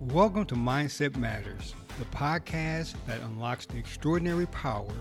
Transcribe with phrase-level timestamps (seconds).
[0.00, 4.94] Welcome to Mindset Matters, the podcast that unlocks the extraordinary power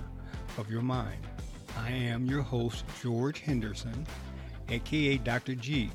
[0.57, 1.21] of your mind.
[1.77, 4.07] I am your host, George Henderson,
[4.69, 5.53] aka Dr.
[5.53, 5.91] G,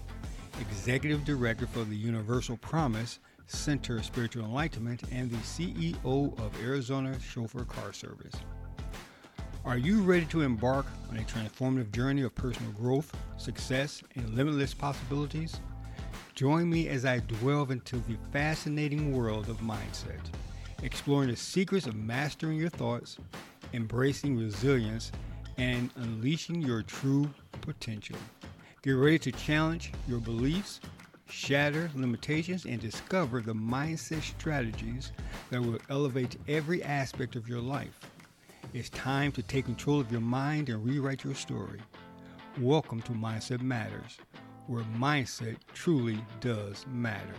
[0.61, 7.19] Executive Director for the Universal Promise Center of Spiritual Enlightenment and the CEO of Arizona
[7.19, 8.37] Chauffeur Car Service.
[9.65, 14.75] Are you ready to embark on a transformative journey of personal growth, success, and limitless
[14.75, 15.59] possibilities?
[16.43, 20.19] Join me as I delve into the fascinating world of mindset,
[20.83, 23.17] exploring the secrets of mastering your thoughts,
[23.75, 25.13] embracing resilience,
[25.57, 28.17] and unleashing your true potential.
[28.83, 30.81] Get ready to challenge your beliefs,
[31.29, 35.13] shatter limitations, and discover the mindset strategies
[35.51, 38.01] that will elevate every aspect of your life.
[38.75, 41.79] It's time to take control of your mind and rewrite your story.
[42.59, 44.19] Welcome to Mindset Matters
[44.67, 47.35] where mindset truly does matter.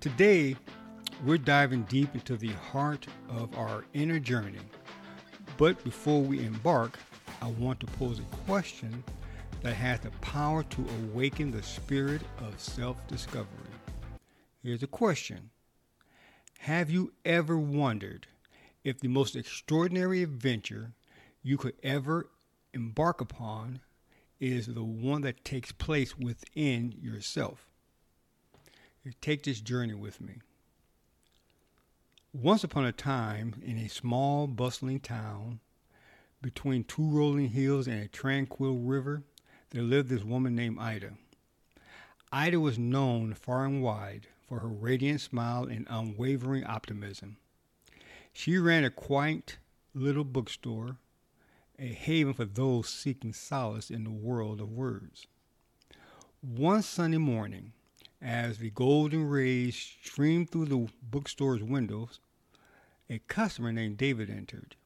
[0.00, 0.56] Today,
[1.24, 4.60] we're diving deep into the heart of our inner journey.
[5.56, 6.98] But before we embark,
[7.40, 9.02] I want to pose a question
[9.62, 13.48] that has the power to awaken the spirit of self discovery.
[14.62, 15.50] Here's a question
[16.58, 18.26] Have you ever wondered
[18.84, 20.92] if the most extraordinary adventure
[21.42, 22.28] you could ever
[22.76, 23.80] embark upon
[24.38, 27.66] is the one that takes place within yourself.
[29.20, 30.34] take this journey with me.
[32.34, 35.58] Once upon a time, in a small, bustling town,
[36.42, 39.22] between two rolling hills and a tranquil river,
[39.70, 41.12] there lived this woman named Ida.
[42.30, 47.38] Ida was known far and wide for her radiant smile and unwavering optimism.
[48.34, 49.56] She ran a quaint
[49.94, 50.98] little bookstore
[51.78, 55.26] a haven for those seeking solace in the world of words.
[56.40, 57.72] One Sunday morning,
[58.20, 62.20] as the golden rays streamed through the bookstore's windows,
[63.10, 64.76] a customer named David entered.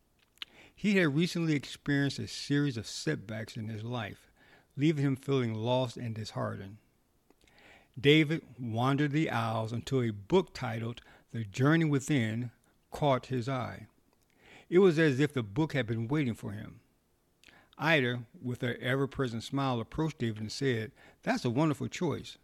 [0.75, 4.31] He had recently experienced a series of setbacks in his life,
[4.77, 6.79] leaving him feeling lost and disheartened.
[8.01, 11.03] David wandered the aisles until a book titled
[11.33, 12.51] The Journey Within
[12.91, 13.87] caught his eye.
[14.71, 16.79] It was as if the book had been waiting for him.
[17.77, 20.93] Ida, with her ever present smile, approached David and said,
[21.25, 22.39] That's a wonderful choice.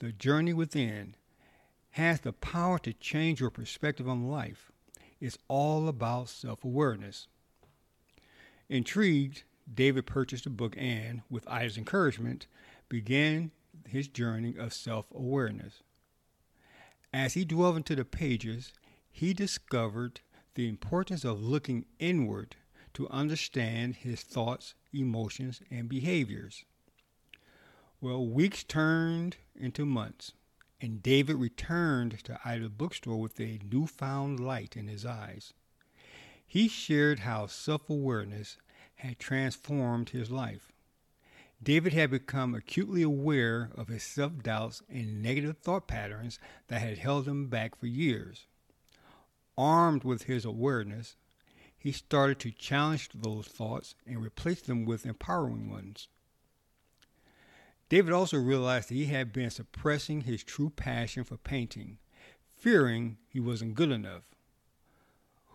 [0.00, 1.14] The journey within
[1.90, 4.72] has the power to change your perspective on life.
[5.20, 7.28] It's all about self awareness.
[8.68, 12.48] Intrigued, David purchased the book and, with Ida's encouragement,
[12.88, 13.52] began
[13.86, 15.82] his journey of self awareness.
[17.14, 18.72] As he dwelled into the pages,
[19.10, 20.22] he discovered
[20.54, 22.56] the importance of looking inward
[22.94, 26.64] to understand his thoughts, emotions, and behaviors.
[28.00, 30.32] Well, weeks turned into months,
[30.80, 35.54] and David returned to Ida's bookstore with a newfound light in his eyes.
[36.44, 38.58] He shared how self awareness
[38.96, 40.72] had transformed his life.
[41.62, 46.98] David had become acutely aware of his self doubts and negative thought patterns that had
[46.98, 48.46] held him back for years.
[49.62, 51.14] Armed with his awareness,
[51.78, 56.08] he started to challenge those thoughts and replace them with empowering ones.
[57.88, 61.98] David also realized that he had been suppressing his true passion for painting,
[62.56, 64.24] fearing he wasn't good enough.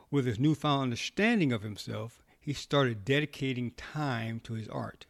[0.10, 5.06] With his newfound understanding of himself, he started dedicating time to his art,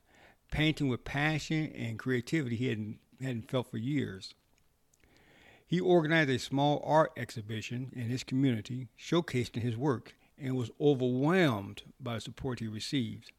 [0.49, 4.33] painting with passion and creativity he hadn't, hadn't felt for years.
[5.69, 11.83] He organized a small art exhibition in his community, showcasing his work, and was overwhelmed
[11.99, 13.33] by the support he received.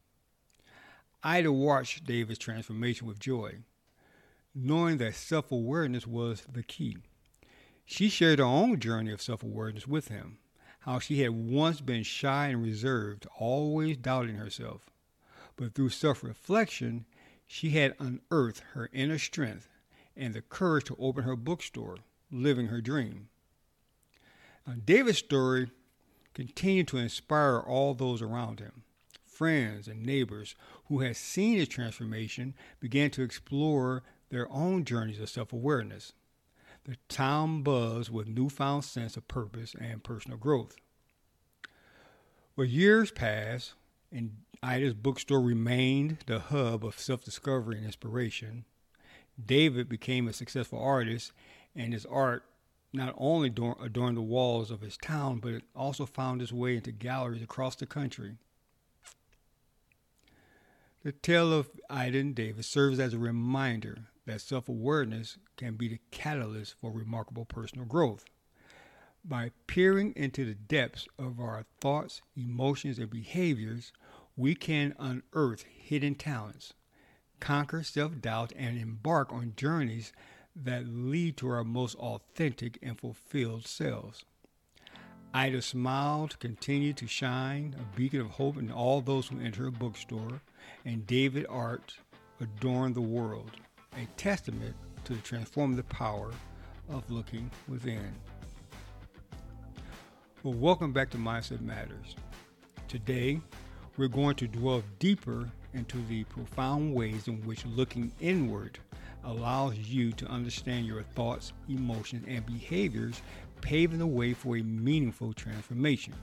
[1.23, 3.61] Ida watched David's transformation with joy,
[4.55, 6.99] knowing that self awareness was the key.
[7.87, 10.37] She shared her own journey of self awareness with him,
[10.81, 14.91] how she had once been shy and reserved, always doubting herself.
[15.57, 17.07] But through self reflection,
[17.47, 19.67] she had unearthed her inner strength
[20.15, 21.97] and the courage to open her bookstore
[22.31, 23.29] living her dream.
[24.67, 25.71] Now, David's story
[26.35, 28.83] continued to inspire all those around him.
[29.25, 30.55] Friends and neighbors
[30.87, 36.13] who had seen his transformation began to explore their own journeys of self awareness.
[36.85, 40.77] The town buzzed with newfound sense of purpose and personal growth.
[42.57, 43.75] Well, years passed,
[44.11, 48.65] and Ida's bookstore remained the hub of self discovery and inspiration.
[49.45, 51.33] David became a successful artist
[51.79, 52.45] and his art
[52.93, 56.91] not only adorned the walls of his town, but it also found its way into
[56.91, 58.37] galleries across the country.
[61.05, 65.89] The tale of Ida and David serves as a reminder that self awareness can be
[65.89, 68.25] the catalyst for remarkable personal growth.
[69.25, 73.93] By peering into the depths of our thoughts, emotions, and behaviors,
[74.37, 76.73] we can unearth hidden talents,
[77.39, 80.13] conquer self doubt, and embark on journeys
[80.65, 84.25] that lead to our most authentic and fulfilled selves.
[85.33, 89.71] Ida smiled, continued to shine, a beacon of hope in all those who enter her
[89.71, 90.41] bookstore,
[90.85, 91.95] and David Art
[92.41, 93.51] adorned the world,
[93.95, 94.75] a testament
[95.05, 96.31] to the transformative power
[96.89, 98.15] of looking within.
[100.43, 102.17] Well, welcome back to Mindset Matters.
[102.89, 103.41] Today,
[103.97, 108.79] we're going to dwell deeper into the profound ways in which looking inward
[109.25, 113.21] allows you to understand your thoughts, emotions, and behaviors,
[113.61, 116.15] paving the way for a meaningful transformation.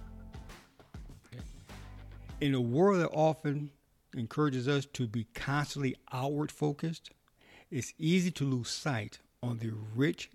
[2.41, 3.71] In a world that often
[4.15, 7.11] encourages us to be constantly outward focused,
[7.71, 10.29] it's easy to lose sight on the rich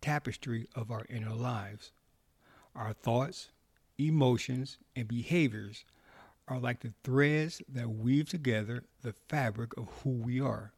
[0.00, 1.92] tapestry of our inner lives.
[2.74, 3.48] Our thoughts,
[3.98, 5.84] emotions, and behaviors
[6.48, 10.72] are like the threads that weave together the fabric of who we are.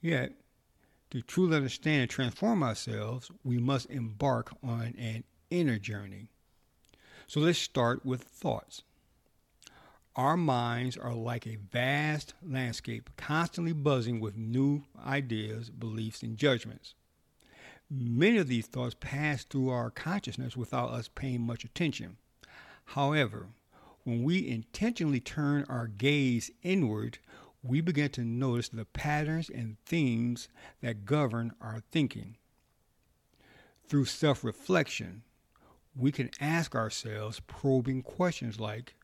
[0.00, 0.32] Yet,
[1.10, 6.28] to truly understand and transform ourselves, we must embark on an inner journey.
[7.26, 8.82] So let's start with thoughts.
[10.14, 16.94] Our minds are like a vast landscape, constantly buzzing with new ideas, beliefs, and judgments.
[17.90, 22.16] Many of these thoughts pass through our consciousness without us paying much attention.
[22.86, 23.48] However,
[24.04, 27.18] when we intentionally turn our gaze inward,
[27.68, 30.48] we begin to notice the patterns and themes
[30.82, 32.36] that govern our thinking.
[33.88, 35.22] Through self reflection,
[35.94, 38.94] we can ask ourselves probing questions like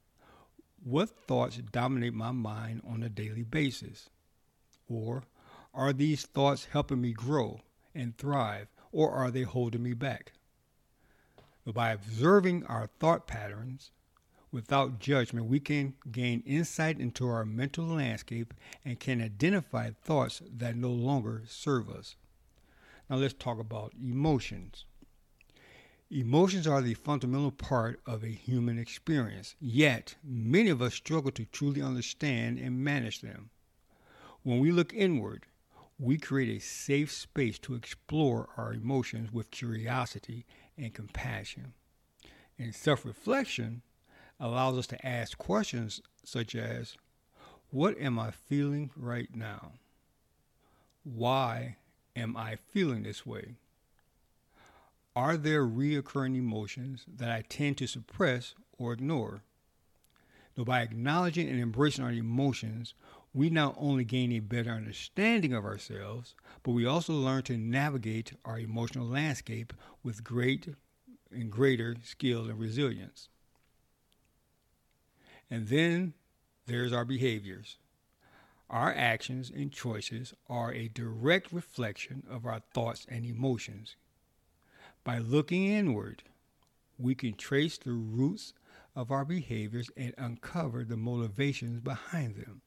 [0.83, 4.11] What thoughts dominate my mind on a daily basis?
[4.89, 5.25] Or
[5.75, 7.61] are these thoughts helping me grow
[7.95, 10.33] and thrive, or are they holding me back?
[11.65, 13.91] By observing our thought patterns,
[14.53, 18.55] without judgment, we can gain insight into our mental landscape
[18.85, 22.17] and can identify thoughts that no longer serve us.
[23.09, 24.85] Now, let's talk about emotions.
[26.11, 31.47] Emotions are the fundamental part of a human experience, yet, many of us struggle to
[31.47, 33.49] truly understand and manage them.
[34.43, 35.47] When we look inward,
[35.99, 40.45] we create a safe space to explore our emotions with curiosity
[40.77, 41.73] and compassion.
[42.59, 43.83] In self reflection,
[44.43, 46.97] allows us to ask questions such as
[47.71, 49.73] What am I feeling right now?
[51.05, 51.77] Why
[52.17, 53.55] am I feeling this way?
[55.15, 59.43] Are there reoccurring emotions that I tend to suppress or ignore?
[60.57, 62.95] Now, by acknowledging and embracing our emotions,
[63.33, 68.33] we not only gain a better understanding of ourselves, but we also learn to navigate
[68.45, 69.73] our emotional landscape
[70.03, 70.75] with great
[71.31, 73.29] and greater skill and resilience.
[75.53, 76.15] And then
[76.65, 77.77] there's our behaviors.
[78.71, 83.97] Our actions and choices are a direct reflection of our thoughts and emotions.
[85.05, 86.23] By looking inward,
[86.99, 88.55] we can trace the roots
[88.97, 92.63] of our behaviors and uncover the motivations behind them.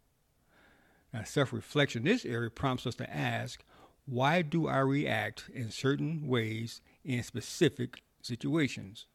[1.11, 3.63] Now, self reflection in this area prompts us to ask
[4.05, 9.07] why do I react in certain ways in specific situations?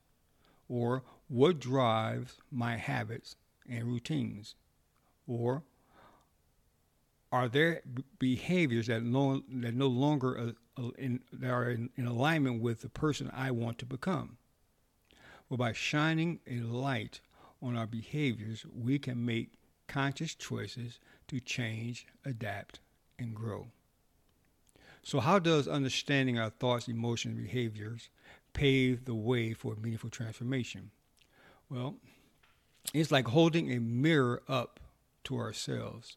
[0.68, 3.36] Or what drives my habits
[3.68, 4.54] and routines?
[5.26, 5.62] Or
[7.32, 7.82] are there
[8.18, 12.82] behaviors that no, that no longer uh, uh, in, that are in, in alignment with
[12.82, 14.36] the person I want to become?
[15.48, 17.20] Well, by shining a light
[17.62, 19.52] on our behaviors, we can make
[19.86, 20.98] conscious choices
[21.28, 22.80] to change, adapt,
[23.18, 23.68] and grow.
[25.02, 28.10] So, how does understanding our thoughts, emotions, and behaviors
[28.52, 30.90] pave the way for meaningful transformation?
[31.68, 31.96] Well,
[32.92, 34.80] it's like holding a mirror up
[35.24, 36.16] to ourselves,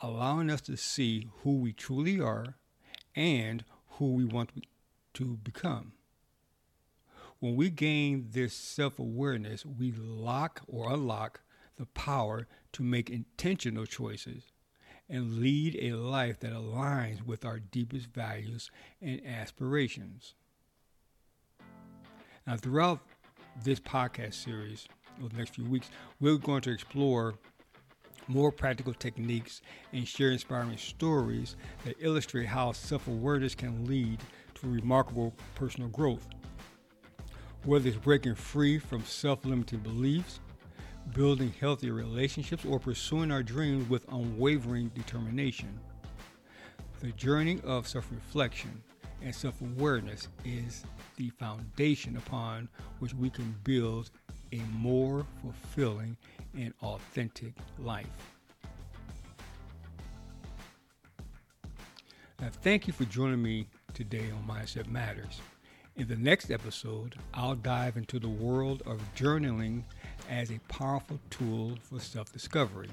[0.00, 2.56] allowing us to see who we truly are
[3.14, 4.50] and who we want
[5.14, 5.92] to become.
[7.40, 11.40] When we gain this self awareness, we lock or unlock
[11.76, 14.50] the power to make intentional choices
[15.08, 20.34] and lead a life that aligns with our deepest values and aspirations.
[22.46, 23.00] Now, throughout
[23.62, 24.88] this podcast series,
[25.20, 27.34] over the next few weeks, we're going to explore
[28.28, 34.20] more practical techniques and share inspiring stories that illustrate how self awareness can lead
[34.54, 36.28] to remarkable personal growth.
[37.64, 40.40] Whether it's breaking free from self limiting beliefs,
[41.14, 45.78] building healthier relationships, or pursuing our dreams with unwavering determination.
[47.00, 48.82] The journey of self reflection
[49.22, 50.84] and self awareness is
[51.16, 54.10] the foundation upon which we can build
[54.52, 56.16] a more fulfilling
[56.56, 58.06] and authentic life.
[62.40, 65.40] Now, thank you for joining me today on Mindset Matters.
[65.96, 69.82] In the next episode, I'll dive into the world of journaling
[70.30, 72.90] as a powerful tool for self discovery.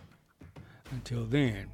[0.89, 1.69] Until then,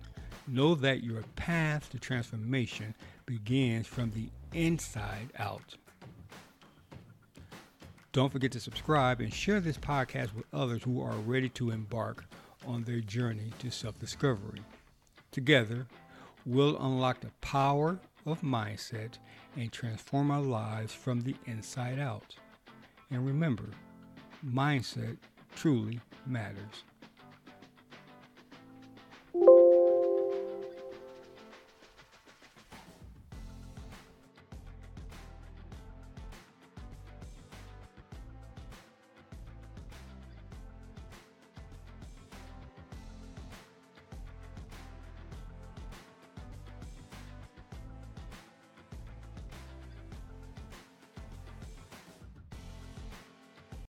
[0.48, 2.94] know that your path to transformation
[3.26, 5.76] begins from the inside out.
[8.14, 12.26] Don't forget to subscribe and share this podcast with others who are ready to embark
[12.68, 14.60] on their journey to self discovery.
[15.32, 15.88] Together,
[16.46, 19.14] we'll unlock the power of mindset
[19.56, 22.36] and transform our lives from the inside out.
[23.10, 23.70] And remember,
[24.46, 25.16] mindset
[25.56, 26.84] truly matters.